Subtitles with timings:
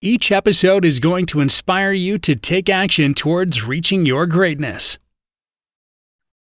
[0.00, 4.96] Each episode is going to inspire you to take action towards reaching your greatness.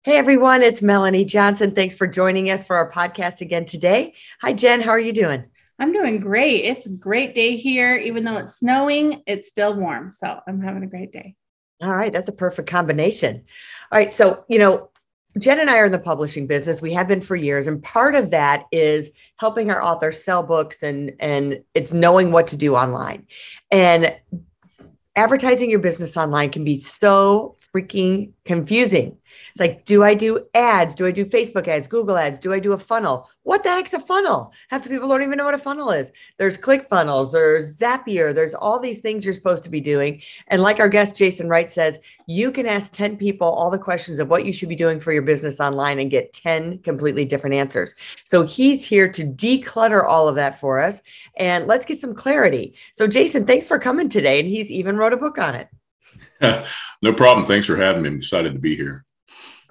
[0.03, 1.71] Hey everyone, it's Melanie Johnson.
[1.71, 4.15] Thanks for joining us for our podcast again today.
[4.41, 5.45] Hi Jen, how are you doing?
[5.79, 6.65] I'm doing great.
[6.65, 7.95] It's a great day here.
[7.95, 10.11] Even though it's snowing, it's still warm.
[10.11, 11.35] So I'm having a great day.
[11.81, 13.45] All right, that's a perfect combination.
[13.93, 14.89] All right, so, you know,
[15.37, 16.81] Jen and I are in the publishing business.
[16.81, 20.83] We have been for years, and part of that is helping our authors sell books
[20.83, 23.27] and and it's knowing what to do online.
[23.71, 24.15] And
[25.15, 29.17] advertising your business online can be so freaking confusing.
[29.57, 30.93] It's like, do I do ads?
[30.93, 32.37] Do I do Facebook ads, Google ads?
[32.37, 33.27] Do I do a funnel?
[33.41, 34.53] What the heck's a funnel?
[34.69, 36.11] Half the people don't even know what a funnel is.
[36.37, 40.21] There's ClickFunnels, there's Zapier, there's all these things you're supposed to be doing.
[40.49, 41.97] And like our guest Jason Wright says,
[42.27, 45.11] you can ask 10 people all the questions of what you should be doing for
[45.11, 47.95] your business online and get 10 completely different answers.
[48.25, 51.01] So he's here to declutter all of that for us.
[51.35, 52.75] And let's get some clarity.
[52.93, 54.39] So, Jason, thanks for coming today.
[54.39, 56.67] And he's even wrote a book on it.
[57.01, 57.47] no problem.
[57.47, 58.09] Thanks for having me.
[58.09, 59.06] I'm excited to be here.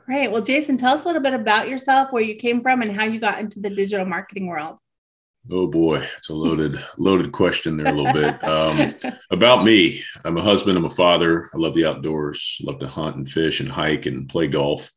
[0.07, 0.31] Great.
[0.31, 3.05] Well, Jason, tell us a little bit about yourself, where you came from, and how
[3.05, 4.79] you got into the digital marketing world.
[5.51, 8.45] Oh boy, it's a loaded, loaded question there a little bit.
[8.45, 8.95] Um,
[9.31, 11.51] about me, I'm a husband, I'm a father.
[11.53, 14.91] I love the outdoors, love to hunt and fish and hike and play golf.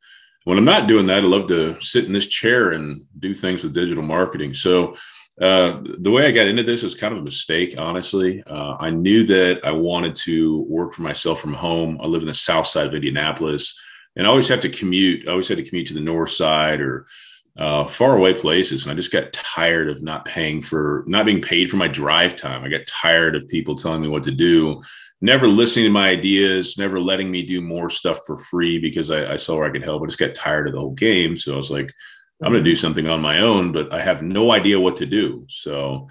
[0.43, 3.63] When I'm not doing that, I love to sit in this chair and do things
[3.63, 4.53] with digital marketing.
[4.53, 4.95] So
[5.41, 8.43] uh, the way I got into this was kind of a mistake, honestly.
[8.45, 11.99] Uh, I knew that I wanted to work for myself from home.
[12.02, 13.80] I live in the south side of Indianapolis
[14.15, 15.27] and I always have to commute.
[15.27, 17.05] I always had to commute to the north side or
[17.58, 18.83] uh, far away places.
[18.83, 22.36] And I just got tired of not paying for, not being paid for my drive
[22.36, 22.64] time.
[22.64, 24.81] I got tired of people telling me what to do,
[25.21, 29.33] never listening to my ideas, never letting me do more stuff for free because I,
[29.33, 30.03] I saw where I could help.
[30.03, 31.36] I just got tired of the whole game.
[31.36, 31.93] So I was like,
[32.42, 35.05] I'm going to do something on my own, but I have no idea what to
[35.05, 35.45] do.
[35.49, 36.08] So,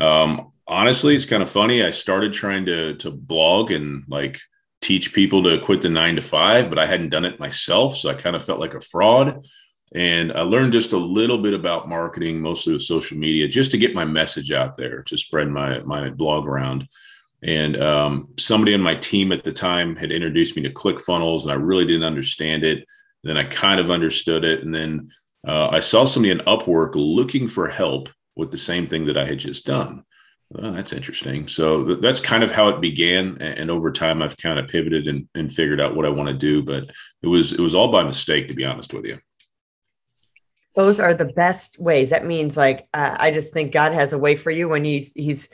[0.00, 1.84] um, honestly, it's kind of funny.
[1.84, 4.40] I started trying to to blog and like
[4.80, 7.96] teach people to quit the nine to five, but I hadn't done it myself.
[7.96, 9.44] So I kind of felt like a fraud.
[9.94, 13.78] And I learned just a little bit about marketing, mostly with social media, just to
[13.78, 16.88] get my message out there, to spread my, my blog around.
[17.42, 21.50] And um, somebody on my team at the time had introduced me to ClickFunnels, and
[21.50, 22.86] I really didn't understand it.
[23.24, 24.62] Then I kind of understood it.
[24.62, 25.10] And then
[25.46, 29.24] uh, I saw somebody in Upwork looking for help with the same thing that I
[29.24, 30.04] had just done.
[30.56, 31.46] Oh, that's interesting.
[31.46, 35.28] So that's kind of how it began, and over time, I've kind of pivoted and,
[35.34, 36.60] and figured out what I want to do.
[36.62, 36.90] But
[37.22, 39.18] it was it was all by mistake, to be honest with you.
[40.74, 42.10] Those are the best ways.
[42.10, 45.12] That means, like, uh, I just think God has a way for you when He's
[45.12, 45.48] He's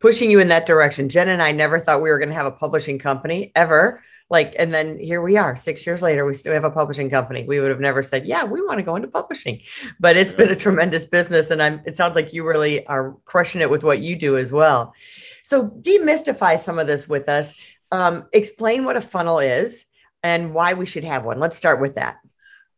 [0.00, 1.10] pushing you in that direction.
[1.10, 4.54] Jen and I never thought we were going to have a publishing company ever like
[4.58, 7.44] and then here we are six years later we still have a publishing company.
[7.44, 9.60] We would have never said yeah we want to go into publishing.
[9.98, 13.60] But it's been a tremendous business and i'm it sounds like you really are crushing
[13.60, 14.94] it with what you do as well.
[15.44, 17.54] So demystify some of this with us.
[17.90, 19.86] Um, explain what a funnel is
[20.22, 21.40] and why we should have one.
[21.40, 22.18] Let's start with that.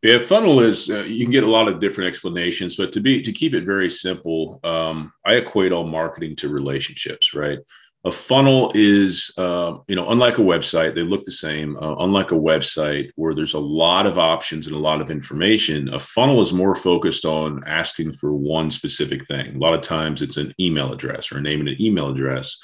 [0.03, 3.21] Yeah, funnel is uh, you can get a lot of different explanations, but to be
[3.21, 7.59] to keep it very simple, um, I equate all marketing to relationships, right?
[8.05, 11.77] A funnel is uh, you know unlike a website they look the same.
[11.77, 15.93] Uh, unlike a website where there's a lot of options and a lot of information
[15.93, 19.55] a funnel is more focused on asking for one specific thing.
[19.55, 22.59] A lot of times it's an email address or a name and an email address.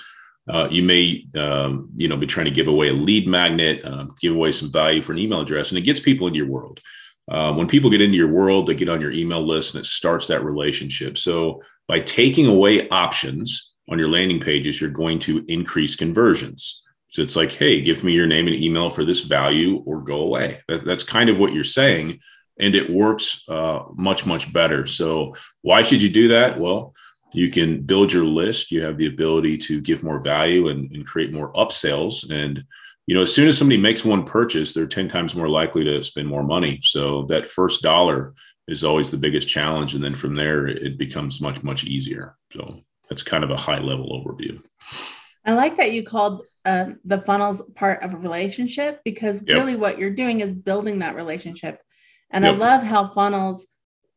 [0.49, 4.15] Uh, you may um, you know be trying to give away a lead magnet um,
[4.21, 6.81] give away some value for an email address and it gets people into your world.
[7.29, 9.87] Uh, when people get into your world they get on your email list and it
[9.87, 11.19] starts that relationship.
[11.19, 16.83] So by taking away options on your landing pages, you're going to increase conversions.
[17.11, 20.21] So it's like, hey, give me your name and email for this value or go
[20.21, 20.61] away.
[20.69, 22.21] That, that's kind of what you're saying.
[22.59, 24.87] And it works uh, much, much better.
[24.87, 26.59] So why should you do that?
[26.59, 26.95] Well,
[27.33, 28.71] you can build your list.
[28.71, 32.29] You have the ability to give more value and, and create more upsells.
[32.31, 32.65] And,
[33.07, 36.03] you know, as soon as somebody makes one purchase, they're 10 times more likely to
[36.03, 36.81] spend more money.
[36.83, 38.35] So that first dollar
[38.69, 39.95] is always the biggest challenge.
[39.95, 42.37] And then from there, it becomes much, much easier.
[42.53, 44.63] So that's kind of a high level overview.
[45.45, 49.57] I like that you called uh, the funnels part of a relationship because yep.
[49.57, 51.81] really what you're doing is building that relationship.
[52.31, 52.55] And yep.
[52.55, 53.67] I love how funnels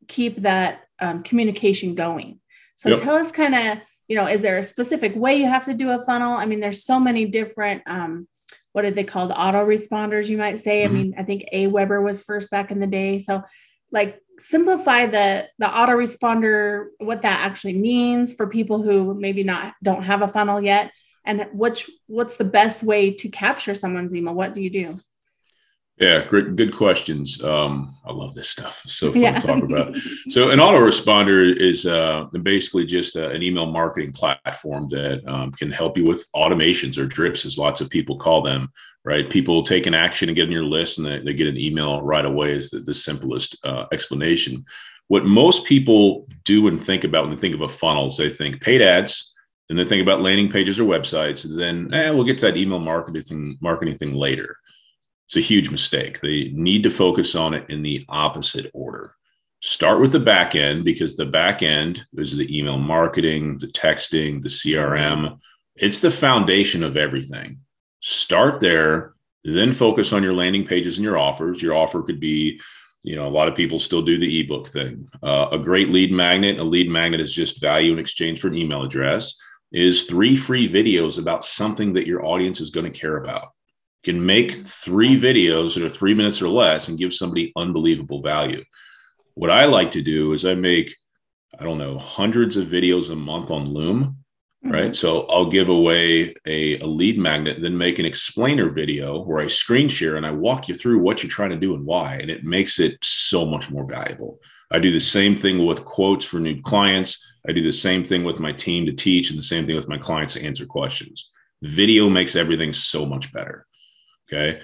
[0.08, 2.40] keep that um, communication going.
[2.76, 3.02] So yep.
[3.02, 5.92] tell us kind of you know, is there a specific way you have to do
[5.92, 6.34] a funnel?
[6.34, 8.28] I mean, there's so many different, um,
[8.74, 9.32] what are they called?
[9.32, 10.84] Autoresponders, you might say.
[10.84, 10.96] Mm-hmm.
[10.96, 13.20] I mean, I think Aweber was first back in the day.
[13.20, 13.44] So
[13.92, 20.04] like simplify the the autoresponder, what that actually means for people who maybe not don't
[20.04, 20.92] have a funnel yet.
[21.26, 24.34] And which what's the best way to capture someone's email?
[24.34, 25.00] What do you do?
[26.00, 27.44] Yeah, great, good questions.
[27.44, 28.84] Um, I love this stuff.
[28.88, 29.38] so fun yeah.
[29.38, 29.96] to talk about.
[30.30, 35.72] So, an autoresponder is uh, basically just uh, an email marketing platform that um, can
[35.72, 38.70] help you with automations or drips, as lots of people call them.
[39.10, 39.30] Right?
[39.30, 42.02] People take an action and get in your list, and they, they get an email
[42.02, 42.54] right away.
[42.54, 44.66] Is the, the simplest uh, explanation.
[45.08, 48.30] What most people do and think about when they think of a funnel is they
[48.30, 49.34] think paid ads,
[49.70, 52.58] and they think about landing pages or websites, and then eh, we'll get to that
[52.58, 54.58] email marketing marketing thing later
[55.30, 56.20] it's a huge mistake.
[56.20, 59.14] They need to focus on it in the opposite order.
[59.62, 64.42] Start with the back end because the back end is the email marketing, the texting,
[64.42, 65.38] the CRM.
[65.76, 67.60] It's the foundation of everything.
[68.02, 69.14] Start there,
[69.44, 71.62] then focus on your landing pages and your offers.
[71.62, 72.60] Your offer could be,
[73.04, 75.08] you know, a lot of people still do the ebook thing.
[75.24, 78.58] Uh, a great lead magnet, a lead magnet is just value in exchange for an
[78.58, 79.40] email address,
[79.72, 83.50] is three free videos about something that your audience is going to care about
[84.04, 88.64] can make three videos that are three minutes or less and give somebody unbelievable value.
[89.34, 90.96] What I like to do is I make,
[91.60, 94.19] I don't know, hundreds of videos a month on Loom,
[94.64, 94.72] mm-hmm.
[94.72, 94.96] right?
[94.96, 99.48] So I'll give away a, a lead magnet, then make an explainer video where I
[99.48, 102.16] screen share and I walk you through what you're trying to do and why.
[102.16, 104.40] And it makes it so much more valuable.
[104.72, 107.26] I do the same thing with quotes for new clients.
[107.48, 109.88] I do the same thing with my team to teach, and the same thing with
[109.88, 111.32] my clients to answer questions.
[111.64, 113.66] Video makes everything so much better.
[114.32, 114.62] Okay.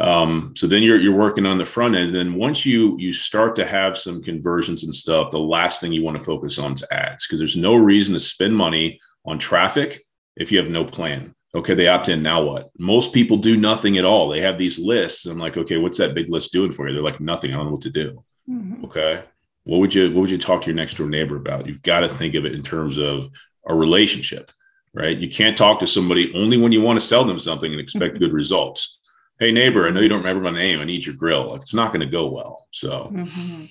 [0.00, 2.06] Um, so then you're you're working on the front end.
[2.06, 5.92] And then once you you start to have some conversions and stuff, the last thing
[5.92, 9.38] you want to focus on is ads because there's no reason to spend money on
[9.38, 10.04] traffic
[10.36, 11.34] if you have no plan.
[11.54, 12.22] Okay, they opt in.
[12.22, 12.70] Now what?
[12.78, 14.28] Most people do nothing at all.
[14.28, 15.26] They have these lists.
[15.26, 16.94] I'm like, okay, what's that big list doing for you?
[16.94, 17.52] They're like, nothing.
[17.52, 18.24] I don't know what to do.
[18.50, 18.84] Mm-hmm.
[18.86, 19.22] Okay.
[19.62, 21.66] What would you what would you talk to your next door neighbor about?
[21.66, 23.30] You've got to think of it in terms of
[23.66, 24.50] a relationship,
[24.92, 25.16] right?
[25.16, 28.14] You can't talk to somebody only when you want to sell them something and expect
[28.14, 28.24] mm-hmm.
[28.24, 28.98] good results
[29.38, 31.74] hey neighbor i know you don't remember my name i need your grill like, it's
[31.74, 33.64] not going to go well so mm-hmm.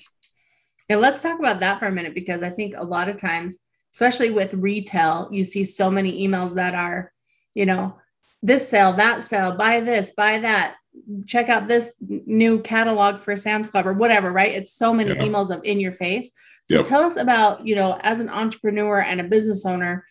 [0.88, 3.58] yeah let's talk about that for a minute because i think a lot of times
[3.94, 7.12] especially with retail you see so many emails that are
[7.54, 7.96] you know
[8.42, 10.76] this sale that sale buy this buy that
[11.26, 15.22] check out this new catalog for sam's club or whatever right it's so many yeah.
[15.22, 16.32] emails of in your face
[16.68, 16.84] so yep.
[16.84, 20.04] tell us about you know as an entrepreneur and a business owner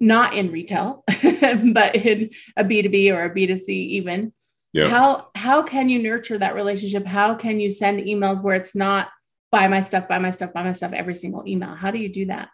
[0.00, 1.04] not in retail
[1.72, 4.32] but in a b2b or a b2c even
[4.72, 4.88] yeah.
[4.88, 9.08] how how can you nurture that relationship how can you send emails where it's not
[9.50, 12.08] buy my stuff buy my stuff buy my stuff every single email how do you
[12.08, 12.48] do that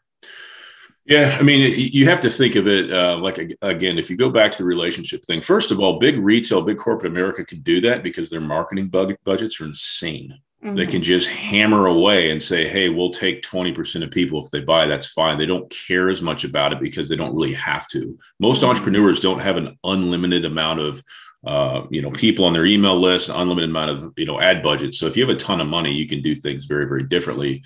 [1.06, 4.31] yeah, I mean, you have to think of it uh, like again, if you go
[4.31, 5.43] back to the relationship thing.
[5.43, 9.17] First of all, big retail, big corporate America can do that because their marketing bug-
[9.23, 10.39] budgets are insane.
[10.65, 10.77] Mm-hmm.
[10.77, 14.51] They can just hammer away and say, "Hey, we'll take twenty percent of people if
[14.51, 14.87] they buy.
[14.87, 18.19] That's fine." They don't care as much about it because they don't really have to.
[18.41, 18.71] Most mm-hmm.
[18.71, 21.03] entrepreneurs don't have an unlimited amount of
[21.47, 24.95] uh, you know, people on their email list, unlimited amount of, you know, ad budget.
[24.95, 27.62] So if you have a ton of money, you can do things very, very differently.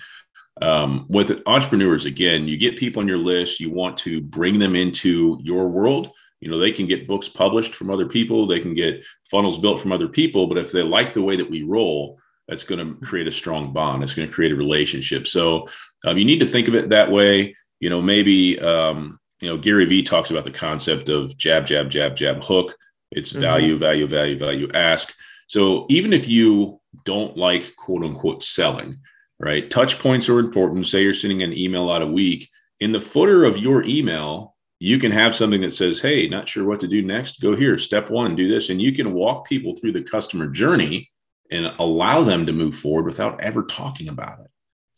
[0.61, 4.75] Um, with entrepreneurs, again, you get people on your list, you want to bring them
[4.75, 6.11] into your world.
[6.41, 9.81] You know, they can get books published from other people, they can get funnels built
[9.81, 13.05] from other people, but if they like the way that we roll, that's going to
[13.05, 14.03] create a strong bond.
[14.03, 15.27] It's going to create a relationship.
[15.27, 15.67] So
[16.05, 17.55] um, you need to think of it that way.
[17.79, 21.89] You know, maybe, um, you know, Gary Vee talks about the concept of jab, jab,
[21.89, 22.75] jab, jab, hook
[23.11, 23.41] it's mm-hmm.
[23.41, 25.13] value, value, value, value, ask.
[25.47, 28.99] So even if you don't like quote unquote selling,
[29.39, 29.69] right?
[29.69, 30.87] Touch points are important.
[30.87, 32.49] Say you're sending an email out a week.
[32.79, 36.65] In the footer of your email, you can have something that says, Hey, not sure
[36.65, 37.41] what to do next.
[37.41, 37.77] Go here.
[37.77, 38.69] Step one, do this.
[38.69, 41.09] And you can walk people through the customer journey
[41.51, 44.51] and allow them to move forward without ever talking about it.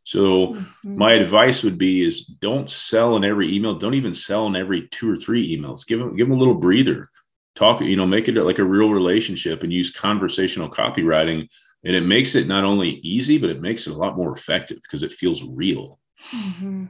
[0.03, 0.97] So mm-hmm.
[0.97, 3.75] my advice would be is don't sell in every email.
[3.75, 5.85] Don't even sell in every two or three emails.
[5.87, 7.09] Give them, give them a little breather
[7.55, 11.47] talk you know make it like a real relationship and use conversational copywriting
[11.83, 14.77] and it makes it not only easy but it makes it a lot more effective
[14.81, 15.99] because it feels real
[16.31, 16.85] mm-hmm.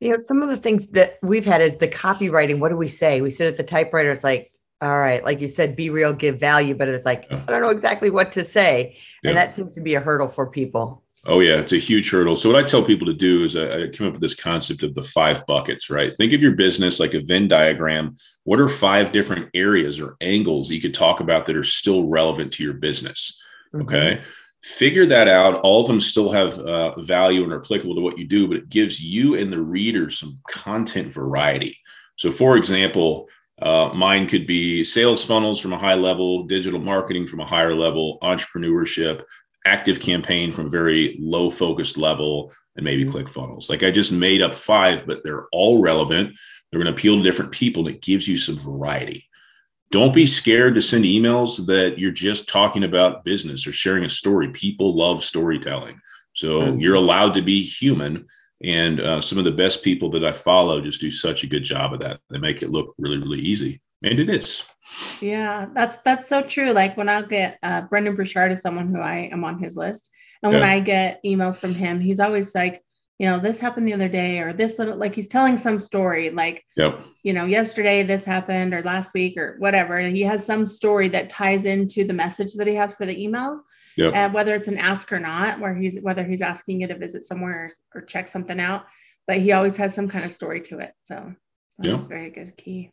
[0.00, 2.88] you know some of the things that we've had is the copywriting what do we
[2.88, 6.12] say we sit at the typewriter it's like all right like you said be real
[6.12, 7.42] give value but it's like yeah.
[7.46, 9.30] i don't know exactly what to say yeah.
[9.30, 12.36] and that seems to be a hurdle for people Oh yeah, it's a huge hurdle.
[12.36, 14.84] So what I tell people to do is I, I came up with this concept
[14.84, 16.16] of the five buckets, right?
[16.16, 18.16] Think of your business like a Venn diagram.
[18.44, 22.52] What are five different areas or angles you could talk about that are still relevant
[22.54, 23.42] to your business?
[23.74, 23.88] Mm-hmm.
[23.88, 24.22] Okay.
[24.62, 25.60] figure that out.
[25.60, 28.56] All of them still have uh, value and are applicable to what you do, but
[28.56, 31.78] it gives you and the reader some content variety.
[32.16, 33.28] So, for example,
[33.60, 37.74] uh, mine could be sales funnels from a high level, digital marketing from a higher
[37.74, 39.22] level, entrepreneurship,
[39.66, 43.16] ActiveCampaign from a very low focused level, and maybe mm-hmm.
[43.16, 43.70] ClickFunnels.
[43.70, 46.34] Like I just made up five, but they're all relevant.
[46.70, 49.28] They're going to appeal to different people, and it gives you some variety.
[49.90, 54.08] Don't be scared to send emails that you're just talking about business or sharing a
[54.08, 54.48] story.
[54.48, 56.00] People love storytelling.
[56.34, 56.80] So mm-hmm.
[56.80, 58.26] you're allowed to be human.
[58.62, 61.62] And uh, some of the best people that I follow just do such a good
[61.62, 62.20] job of that.
[62.30, 63.80] They make it look really, really easy.
[64.02, 64.62] And it is.
[65.20, 66.72] Yeah, that's that's so true.
[66.72, 70.10] Like when I'll get uh, Brendon Burchard is someone who I am on his list,
[70.42, 70.70] and when yeah.
[70.70, 72.84] I get emails from him, he's always like,
[73.18, 76.30] you know, this happened the other day, or this little, like he's telling some story,
[76.30, 77.04] like, yep.
[77.22, 79.96] you know, yesterday this happened, or last week, or whatever.
[79.96, 83.18] And he has some story that ties into the message that he has for the
[83.18, 83.62] email.
[83.96, 84.14] Yep.
[84.14, 87.24] Uh, whether it's an ask or not, where he's whether he's asking you to visit
[87.24, 88.84] somewhere or, or check something out,
[89.26, 90.92] but he always has some kind of story to it.
[91.04, 91.34] So
[91.78, 92.08] that's yep.
[92.08, 92.90] very good key.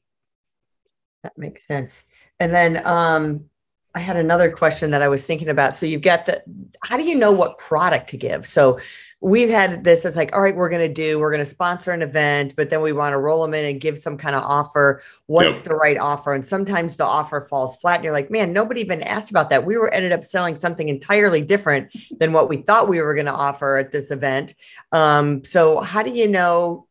[1.24, 2.06] That makes sense.
[2.40, 3.50] And then um,
[3.94, 5.76] I had another question that I was thinking about.
[5.76, 6.42] So you've got the,
[6.82, 8.48] how do you know what product to give?
[8.48, 8.80] So
[9.24, 11.92] we've had this, it's like, all right, we're going to do, we're going to sponsor
[11.92, 14.44] an event, but then we want to roll them in and give some kind of
[14.44, 15.02] offer.
[15.28, 15.64] What's yep.
[15.64, 16.34] the right offer?
[16.34, 19.66] And sometimes the offer falls flat and you're like, man, nobody even asked about that.
[19.66, 23.28] We were ended up selling something entirely different than what we thought we were going
[23.28, 24.56] to offer at this event.
[24.92, 26.88] Um, so how do you know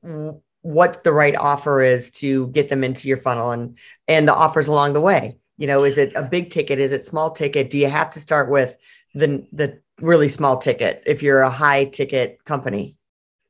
[0.62, 3.76] what the right offer is to get them into your funnel and,
[4.08, 5.36] and the offers along the way?
[5.58, 8.18] you know is it a big ticket is it small ticket do you have to
[8.18, 8.74] start with
[9.14, 12.96] the the really small ticket if you're a high ticket company.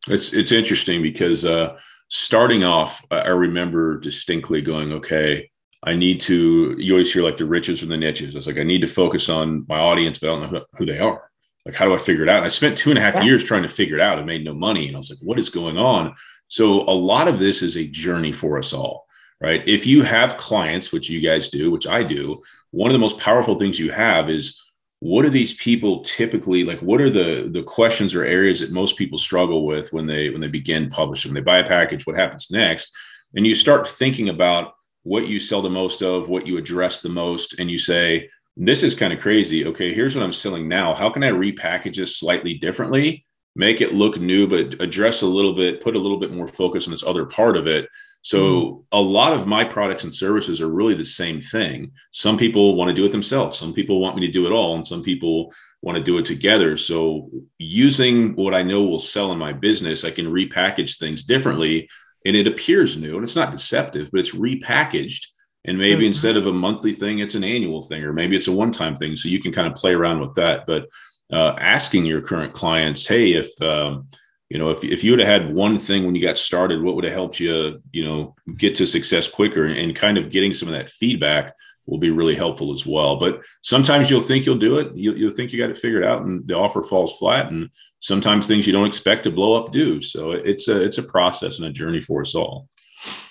[0.09, 1.77] It's it's interesting because uh
[2.09, 5.49] starting off i remember distinctly going okay
[5.85, 8.35] i need to you always hear like the riches from the niches.
[8.35, 10.99] It's like i need to focus on my audience but i don't know who, they
[10.99, 11.31] are.
[11.65, 12.39] Like how do i figure it out?
[12.39, 13.23] And i spent two and a half yeah.
[13.23, 15.39] years trying to figure it out and made no money and i was like what
[15.39, 16.15] is going on?
[16.49, 19.07] So a lot of this is a journey for us all
[19.43, 19.63] right?
[19.67, 22.41] If you have clients, which you guys do, which I do,
[22.71, 24.62] one of the most powerful things you have is
[25.03, 28.97] what are these people typically like what are the the questions or areas that most
[28.97, 31.31] people struggle with when they when they begin publishing?
[31.31, 32.95] When they buy a package what happens next?
[33.35, 37.09] And you start thinking about what you sell the most of what you address the
[37.09, 39.67] most and you say this is kind of crazy.
[39.67, 40.95] Okay here's what i'm selling now.
[40.95, 43.27] How can i repackage this slightly differently?
[43.57, 46.87] Make it look new but address a little bit put a little bit more focus
[46.87, 47.89] on this other part of it
[48.23, 48.81] so mm-hmm.
[48.93, 51.93] a lot of my products and services are really the same thing.
[52.13, 53.59] Some people want to do it themselves.
[53.59, 55.53] Some people want me to do it all, and some people
[55.83, 56.77] want to do it together.
[56.77, 61.89] So using what I know will sell in my business, I can repackage things differently
[62.25, 65.27] and it appears new and it's not deceptive, but it's repackaged.
[65.65, 66.07] And maybe mm-hmm.
[66.07, 69.15] instead of a monthly thing, it's an annual thing, or maybe it's a one-time thing.
[69.17, 70.67] So you can kind of play around with that.
[70.67, 70.87] But
[71.33, 74.09] uh, asking your current clients, hey, if um,
[74.53, 76.95] you know, if, if you would have had one thing when you got started, what
[76.95, 80.69] would have helped you, you know, get to success quicker and kind of getting some
[80.69, 81.55] of that feedback
[81.87, 83.17] will be really helpful as well.
[83.17, 84.95] But sometimes you'll think you'll do it.
[84.95, 87.51] You'll, you'll think you got it figured out and the offer falls flat.
[87.51, 90.03] And sometimes things you don't expect to blow up do.
[90.03, 92.69] So it's a, it's a process and a journey for us all.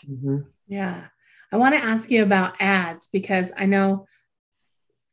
[0.10, 0.38] Mm-hmm.
[0.70, 1.06] Yeah.
[1.51, 4.08] I want to ask you about ads because I know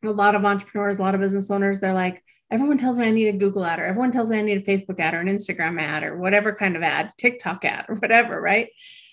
[0.03, 3.11] a lot of entrepreneurs, a lot of business owners, they're like, everyone tells me I
[3.11, 5.29] need a Google ad, or everyone tells me I need a Facebook ad, or an
[5.29, 8.69] Instagram ad, or whatever kind of ad, TikTok ad, or whatever, right?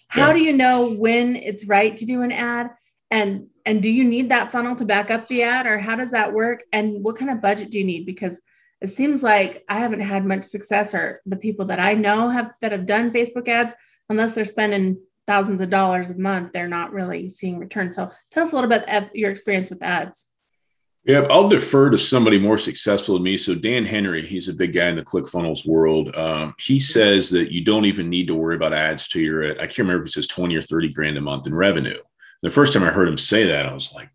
[0.07, 0.33] How yeah.
[0.33, 2.69] do you know when it's right to do an ad?
[3.11, 6.11] And and do you need that funnel to back up the ad, or how does
[6.11, 6.63] that work?
[6.71, 8.05] And what kind of budget do you need?
[8.05, 8.41] Because
[8.81, 12.51] it seems like I haven't had much success, or the people that I know have
[12.61, 13.73] that have done Facebook ads,
[14.09, 17.91] unless they're spending thousands of dollars a month, they're not really seeing return.
[17.93, 20.27] So tell us a little bit of your experience with ads.
[21.05, 23.37] Yeah, I'll defer to somebody more successful than me.
[23.37, 26.15] So Dan Henry, he's a big guy in the ClickFunnels world.
[26.15, 29.51] Um, he says that you don't even need to worry about ads to your.
[29.51, 31.99] I can't remember if he says twenty or thirty grand a month in revenue.
[32.41, 34.09] The first time I heard him say that, I was like,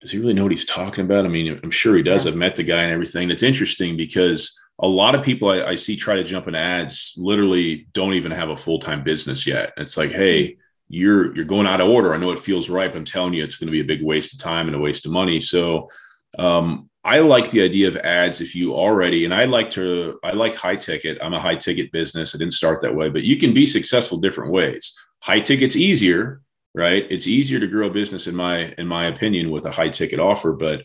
[0.00, 1.24] does he really know what he's talking about?
[1.24, 2.24] I mean, I'm sure he does.
[2.24, 2.30] Yeah.
[2.30, 3.28] I've met the guy and everything.
[3.28, 7.14] It's interesting because a lot of people I, I see try to jump in ads
[7.16, 9.72] literally don't even have a full time business yet.
[9.76, 10.56] It's like, hey
[10.90, 12.12] you're you're going out of order.
[12.12, 14.02] I know it feels right, but I'm telling you, it's going to be a big
[14.02, 15.40] waste of time and a waste of money.
[15.40, 15.88] So
[16.36, 20.32] um, I like the idea of ads if you already, and I like to, I
[20.32, 21.16] like high ticket.
[21.22, 22.34] I'm a high ticket business.
[22.34, 24.92] I didn't start that way, but you can be successful different ways.
[25.20, 26.42] High ticket's easier,
[26.74, 27.06] right?
[27.08, 30.18] It's easier to grow a business in my, in my opinion, with a high ticket
[30.18, 30.52] offer.
[30.52, 30.82] But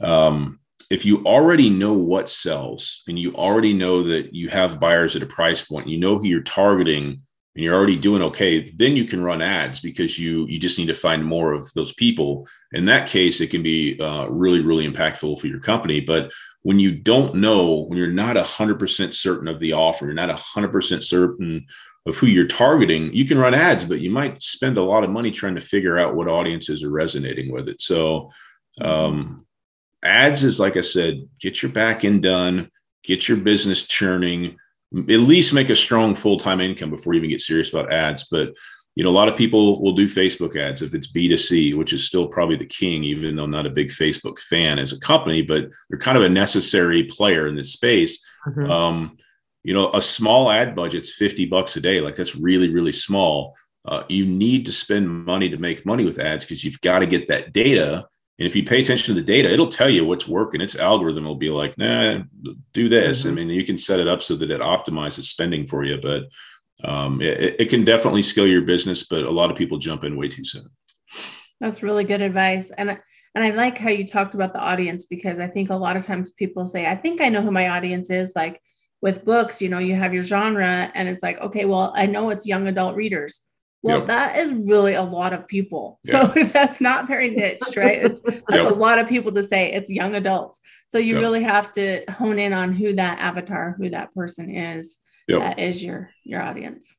[0.00, 0.60] um,
[0.90, 5.22] if you already know what sells and you already know that you have buyers at
[5.22, 7.22] a price point, you know who you're targeting
[7.56, 10.86] and you're already doing okay, then you can run ads because you you just need
[10.86, 12.46] to find more of those people.
[12.72, 16.00] In that case, it can be uh, really really impactful for your company.
[16.00, 16.32] But
[16.62, 21.02] when you don't know, when you're not 100% certain of the offer, you're not 100%
[21.02, 21.64] certain
[22.06, 25.10] of who you're targeting, you can run ads, but you might spend a lot of
[25.10, 27.80] money trying to figure out what audiences are resonating with it.
[27.80, 28.30] So,
[28.80, 29.46] um,
[30.02, 32.70] ads is like I said, get your back end done,
[33.02, 34.56] get your business churning,
[34.94, 38.26] at least make a strong full time income before you even get serious about ads.
[38.30, 38.54] But
[38.94, 42.04] you know, a lot of people will do Facebook ads if it's B2C, which is
[42.04, 45.42] still probably the king, even though I'm not a big Facebook fan as a company,
[45.42, 48.24] but they're kind of a necessary player in this space.
[48.46, 48.70] Mm-hmm.
[48.70, 49.18] Um,
[49.62, 52.00] you know, a small ad budget's 50 bucks a day.
[52.00, 53.54] Like that's really, really small.
[53.84, 57.06] Uh, you need to spend money to make money with ads because you've got to
[57.06, 58.06] get that data.
[58.38, 60.60] And if you pay attention to the data, it'll tell you what's working.
[60.60, 62.18] Its algorithm will be like, nah,
[62.74, 63.20] do this.
[63.20, 63.28] Mm-hmm.
[63.28, 66.24] I mean, you can set it up so that it optimizes spending for you, but
[66.84, 70.16] um, it, it can definitely scale your business, but a lot of people jump in
[70.16, 70.68] way too soon.
[71.60, 72.70] That's really good advice.
[72.70, 72.98] And
[73.34, 76.06] and I like how you talked about the audience because I think a lot of
[76.06, 78.32] times people say, I think I know who my audience is.
[78.34, 78.62] Like
[79.02, 82.30] with books, you know, you have your genre and it's like, okay, well, I know
[82.30, 83.42] it's young adult readers.
[83.86, 84.08] Well, yep.
[84.08, 86.00] that is really a lot of people.
[86.04, 88.04] So that's not very niched, right?
[88.04, 88.72] It's, that's yep.
[88.72, 90.60] a lot of people to say it's young adults.
[90.88, 91.22] So you yep.
[91.22, 95.40] really have to hone in on who that avatar, who that person is yep.
[95.40, 96.96] that is your your audience.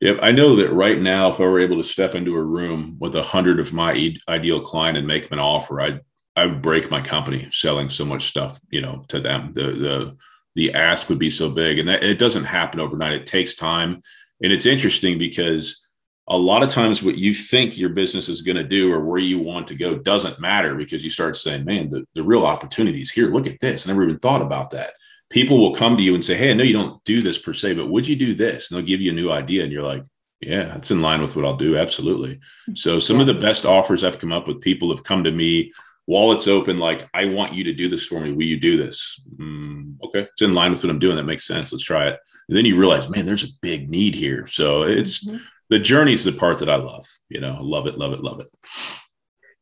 [0.00, 2.96] Yep, I know that right now, if I were able to step into a room
[3.00, 6.00] with a hundred of my ideal client and make them an offer, I'd
[6.36, 9.52] I would break my company selling so much stuff, you know, to them.
[9.52, 10.16] The the
[10.54, 13.12] the ask would be so big, and that, it doesn't happen overnight.
[13.12, 14.00] It takes time,
[14.42, 15.86] and it's interesting because
[16.30, 19.18] a lot of times what you think your business is going to do or where
[19.18, 23.10] you want to go doesn't matter because you start saying, "Man, the, the real opportunities
[23.10, 23.32] here.
[23.32, 23.86] Look at this.
[23.86, 24.92] I never even thought about that."
[25.30, 27.54] people will come to you and say, Hey, I know you don't do this per
[27.54, 28.70] se, but would you do this?
[28.70, 29.62] And they'll give you a new idea.
[29.62, 30.04] And you're like,
[30.40, 31.78] Yeah, it's in line with what I'll do.
[31.78, 32.40] Absolutely.
[32.74, 33.22] So some yeah.
[33.22, 35.72] of the best offers I've come up with, people have come to me,
[36.06, 38.32] wallets open, like, I want you to do this for me.
[38.32, 39.20] Will you do this?
[39.36, 40.20] Mm, okay.
[40.20, 41.16] It's in line with what I'm doing.
[41.16, 41.72] That makes sense.
[41.72, 42.18] Let's try it.
[42.48, 44.46] And then you realize, man, there's a big need here.
[44.48, 45.38] So it's mm-hmm.
[45.70, 47.06] The journey is the part that I love.
[47.28, 48.48] You know, I love it, love it, love it.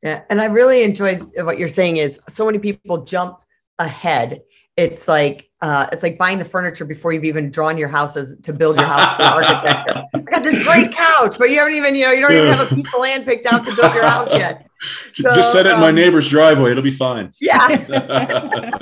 [0.03, 0.23] Yeah.
[0.29, 3.39] And I really enjoyed what you're saying is so many people jump
[3.79, 4.43] ahead
[4.79, 8.53] it's like uh, it's like buying the furniture before you've even drawn your houses to
[8.53, 10.05] build your house for architecture.
[10.15, 12.71] I got this great couch, but you haven't even, you know, you don't even have
[12.71, 14.69] a piece of land picked out to build your house yet.
[15.15, 17.33] So, Just set it um, in my um, neighbor's driveway; it'll be fine.
[17.41, 17.67] Yeah.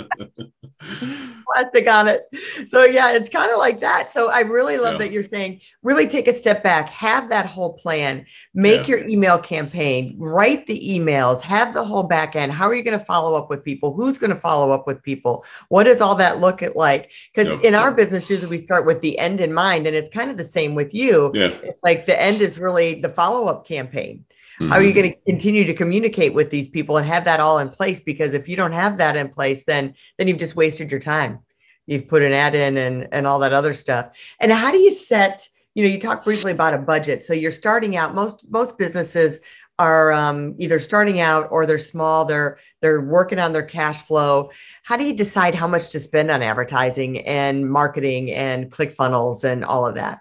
[0.78, 2.28] plastic on it.
[2.66, 4.10] So yeah, it's kind of like that.
[4.10, 4.98] So I really love yeah.
[4.98, 8.96] that you're saying really take a step back, have that whole plan, make yeah.
[8.96, 12.52] your email campaign, write the emails, have the whole back end.
[12.52, 13.92] How are you going to follow up with people?
[13.92, 15.44] Who's going to follow up with people?
[15.68, 17.12] What does all that look at like?
[17.34, 17.62] Because yep.
[17.62, 20.36] in our business, usually we start with the end in mind, and it's kind of
[20.36, 21.30] the same with you.
[21.34, 21.46] Yeah.
[21.62, 24.24] It's like the end is really the follow up campaign.
[24.60, 24.70] Mm-hmm.
[24.70, 25.00] How are you mm-hmm.
[25.00, 28.00] going to continue to communicate with these people and have that all in place?
[28.00, 31.40] Because if you don't have that in place, then then you've just wasted your time.
[31.86, 34.16] You've put an ad in and and all that other stuff.
[34.40, 35.48] And how do you set?
[35.74, 37.22] You know, you talked briefly about a budget.
[37.22, 38.14] So you're starting out.
[38.14, 39.40] Most most businesses
[39.78, 42.24] are um, either starting out or they're small.
[42.24, 44.50] They're they're working on their cash flow.
[44.84, 49.64] How do you decide how much to spend on advertising and marketing and ClickFunnels and
[49.64, 50.20] all of that?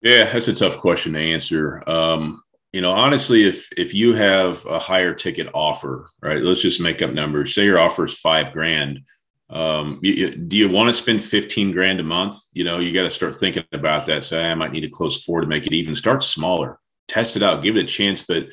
[0.00, 1.82] Yeah, that's a tough question to answer.
[1.88, 6.80] Um, you know honestly if if you have a higher ticket offer right let's just
[6.80, 7.54] make up numbers.
[7.54, 9.00] Say your offer is five grand
[9.50, 12.36] um, you, you, do you want to spend 15 grand a month?
[12.52, 15.24] You know you got to start thinking about that say i might need to close
[15.24, 15.94] four to make it even.
[15.94, 16.78] Start smaller.
[17.06, 17.62] Test it out.
[17.62, 18.22] Give it a chance.
[18.22, 18.48] But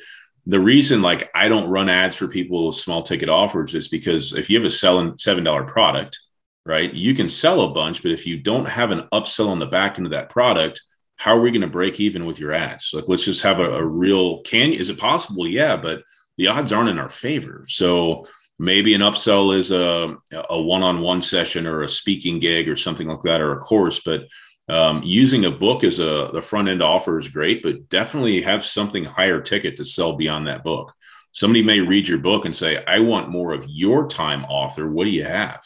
[0.46, 4.32] the reason like i don't run ads for people with small ticket offers is because
[4.32, 6.18] if you have a selling seven dollar product
[6.64, 9.66] right you can sell a bunch but if you don't have an upsell on the
[9.66, 10.80] back end of that product
[11.16, 12.90] how are we going to break even with your ads?
[12.92, 14.72] Like, let's just have a, a real can.
[14.72, 15.48] Is it possible?
[15.48, 16.02] Yeah, but
[16.36, 17.64] the odds aren't in our favor.
[17.68, 18.26] So
[18.58, 20.16] maybe an upsell is a,
[20.50, 24.00] a one-on-one session or a speaking gig or something like that, or a course.
[24.04, 24.26] But
[24.68, 28.64] um, using a book as a the front end offer is great, but definitely have
[28.64, 30.92] something higher ticket to sell beyond that book.
[31.32, 34.90] Somebody may read your book and say, "I want more of your time, author.
[34.90, 35.60] What do you have?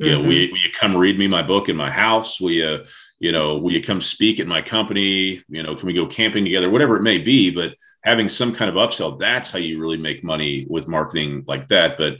[0.00, 0.04] Mm-hmm.
[0.04, 2.40] You know, will you, will you come read me my book in my house?
[2.40, 2.84] Will you
[3.18, 5.42] you know, will you come speak at my company?
[5.48, 6.70] You know, can we go camping together?
[6.70, 7.74] Whatever it may be, but
[8.04, 11.96] having some kind of upsell, that's how you really make money with marketing like that.
[11.96, 12.18] But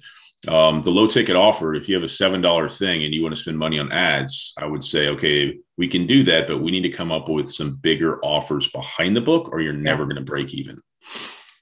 [0.48, 3.40] um, the low ticket offer, if you have a $7 thing and you want to
[3.40, 6.82] spend money on ads, I would say, okay, we can do that, but we need
[6.82, 10.22] to come up with some bigger offers behind the book or you're never going to
[10.22, 10.80] break even.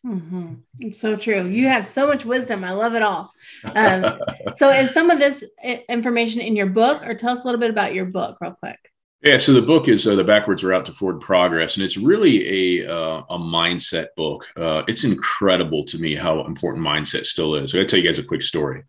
[0.07, 0.55] Mm-hmm.
[0.81, 1.47] It's so true.
[1.47, 2.63] You have so much wisdom.
[2.63, 3.31] I love it all.
[3.75, 4.19] Um,
[4.55, 5.43] so, is some of this
[5.89, 8.79] information in your book, or tell us a little bit about your book, real quick?
[9.25, 12.83] Yeah, so the book is uh, the backwards route to forward progress, and it's really
[12.83, 14.47] a uh, a mindset book.
[14.55, 17.75] Uh, it's incredible to me how important mindset still is.
[17.75, 18.83] I got to tell you guys a quick story.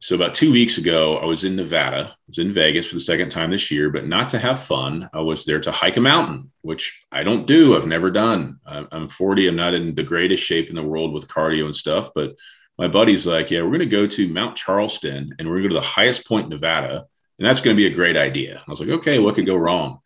[0.00, 2.08] So about two weeks ago, I was in Nevada.
[2.10, 5.10] I was in Vegas for the second time this year, but not to have fun.
[5.12, 7.76] I was there to hike a mountain, which I don't do.
[7.76, 8.60] I've never done.
[8.66, 9.46] I'm 40.
[9.46, 12.34] I'm not in the greatest shape in the world with cardio and stuff, but
[12.78, 15.68] my buddy's like, yeah, we're going to go to Mount Charleston and we're going to
[15.68, 17.06] go to the highest point in Nevada.
[17.42, 18.62] And that's going to be a great idea.
[18.64, 19.98] I was like, okay, what could go wrong?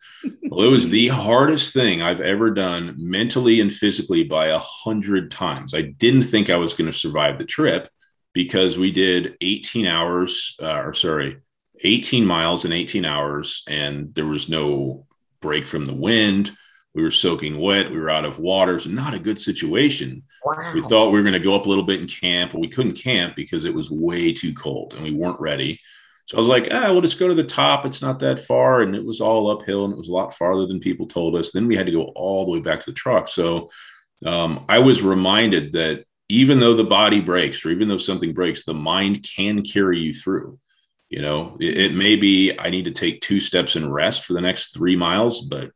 [0.49, 5.29] well, it was the hardest thing I've ever done mentally and physically by a hundred
[5.29, 5.75] times.
[5.75, 7.89] I didn't think I was going to survive the trip
[8.33, 11.37] because we did 18 hours, uh, or sorry,
[11.83, 15.05] 18 miles in 18 hours, and there was no
[15.39, 16.49] break from the wind.
[16.95, 17.91] We were soaking wet.
[17.91, 18.77] We were out of water.
[18.77, 20.23] It's not a good situation.
[20.43, 20.71] Wow.
[20.73, 22.69] We thought we were going to go up a little bit and camp, but we
[22.69, 25.79] couldn't camp because it was way too cold and we weren't ready.
[26.27, 27.85] So I was like, ah, we'll just go to the top.
[27.85, 28.81] It's not that far.
[28.81, 31.51] And it was all uphill and it was a lot farther than people told us.
[31.51, 33.29] Then we had to go all the way back to the truck.
[33.29, 33.69] So
[34.25, 38.65] um, I was reminded that even though the body breaks or even though something breaks,
[38.65, 40.59] the mind can carry you through.
[41.09, 44.33] You know, it, it, may be I need to take two steps and rest for
[44.33, 45.71] the next three miles, but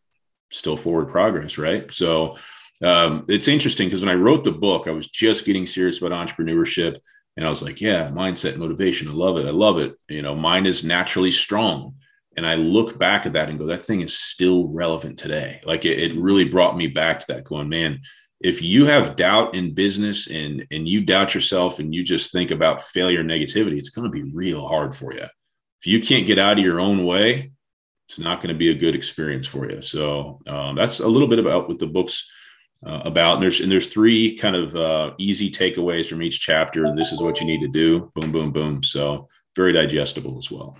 [0.52, 1.90] still forward progress, right?
[1.94, 2.36] So
[2.84, 6.28] um, it's interesting because when I wrote the book, I was just getting serious about
[6.28, 6.98] entrepreneurship.
[7.38, 9.08] And I was like, yeah, mindset, motivation.
[9.08, 9.46] I love it.
[9.46, 9.96] I love it.
[10.10, 11.96] You know, mine is naturally strong.
[12.38, 15.62] And I look back at that and go, that thing is still relevant today.
[15.65, 18.02] Like it, it really brought me back to that going, man,
[18.44, 22.52] if you have doubt in business and and you doubt yourself and you just think
[22.52, 26.39] about failure negativity it's going to be real hard for you if you can't get
[26.39, 27.52] out of your own way
[28.10, 31.28] it's not going to be a good experience for you so um, that's a little
[31.28, 32.30] bit about what the book's
[32.86, 33.36] uh, about.
[33.36, 36.94] And there's and there's three kind of uh, easy takeaways from each chapter.
[36.96, 38.12] This is what you need to do.
[38.15, 38.84] Boom boom boom.
[38.84, 40.78] So very digestible as well.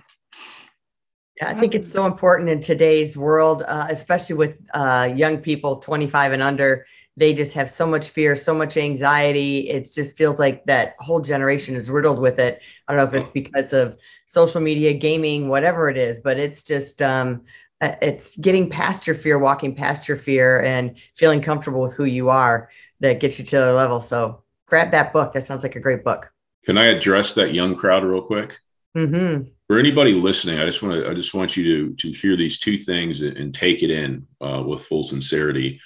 [1.40, 5.76] Yeah, I think it's so important in today's world, uh, especially with uh, young people
[5.76, 6.86] 25 and under.
[7.16, 9.68] They just have so much fear, so much anxiety.
[9.68, 12.60] It just feels like that whole generation is riddled with it.
[12.88, 16.62] I don't know if it's because of social media, gaming, whatever it is, but it's
[16.62, 17.42] just um,
[17.82, 22.28] it's getting past your fear, walking past your fear, and feeling comfortable with who you
[22.30, 24.00] are that gets you to the level.
[24.00, 25.32] So grab that book.
[25.32, 26.32] That sounds like a great book.
[26.64, 28.58] Can I address that young crowd real quick?
[28.96, 29.48] Mm-hmm.
[29.66, 32.58] For anybody listening, I just want to I just want you to to hear these
[32.58, 35.80] two things and, take it in uh, with full sincerity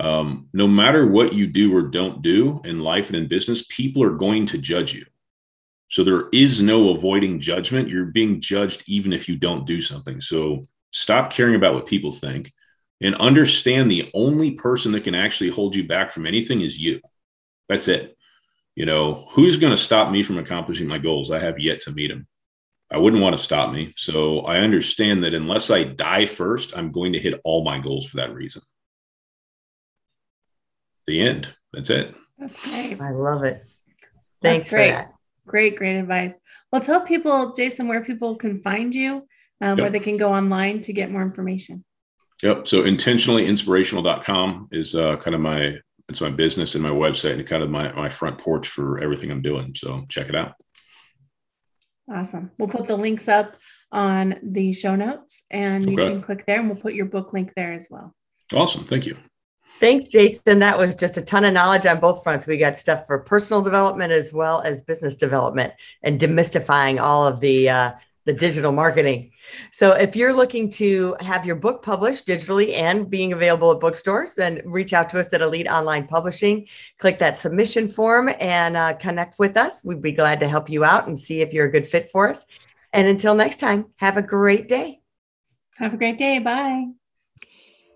[0.00, 4.02] um, no matter what you do or don't do in life and in business, people
[4.02, 5.06] are going to judge you.
[5.90, 7.88] So there is no avoiding judgment.
[7.88, 10.20] You're being judged even if you don't do something.
[10.20, 12.52] So stop caring about what people think
[13.00, 17.00] and understand the only person that can actually hold you back from anything is you.
[17.68, 18.16] That's it.
[18.74, 21.30] You know, who's going to stop me from accomplishing my goals?
[21.30, 22.26] I have yet to meet him.
[22.90, 23.92] I wouldn't want to stop me.
[23.96, 28.06] So I understand that unless I die first, I'm going to hit all my goals
[28.06, 28.62] for that reason
[31.06, 31.48] the end.
[31.72, 32.14] That's it.
[32.38, 33.00] That's great.
[33.00, 33.64] I love it.
[34.42, 35.04] Thanks That's great.
[35.46, 36.38] Great, great advice.
[36.72, 39.26] Well, tell people, Jason, where people can find you,
[39.60, 39.78] um, yep.
[39.78, 41.84] where they can go online to get more information.
[42.42, 42.68] Yep.
[42.68, 47.62] So intentionallyinspirational.com is uh, kind of my it's my business and my website and kind
[47.62, 49.74] of my, my front porch for everything I'm doing.
[49.74, 50.52] So check it out.
[52.08, 52.52] Awesome.
[52.58, 53.56] We'll put the links up
[53.90, 55.90] on the show notes and okay.
[55.90, 58.14] you can click there and we'll put your book link there as well.
[58.52, 58.84] Awesome.
[58.84, 59.16] Thank you.
[59.80, 60.60] Thanks, Jason.
[60.60, 62.46] That was just a ton of knowledge on both fronts.
[62.46, 67.40] We got stuff for personal development as well as business development and demystifying all of
[67.40, 67.92] the uh,
[68.26, 69.30] the digital marketing.
[69.72, 74.34] So, if you're looking to have your book published digitally and being available at bookstores,
[74.34, 76.66] then reach out to us at Elite Online Publishing.
[76.98, 79.82] Click that submission form and uh, connect with us.
[79.84, 82.28] We'd be glad to help you out and see if you're a good fit for
[82.28, 82.44] us.
[82.92, 85.00] And until next time, have a great day.
[85.78, 86.38] Have a great day.
[86.40, 86.86] Bye.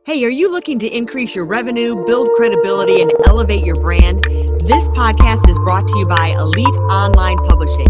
[0.06, 4.24] Hey, are you looking to increase your revenue, build credibility, and elevate your brand?
[4.60, 7.89] This podcast is brought to you by Elite Online Publishing,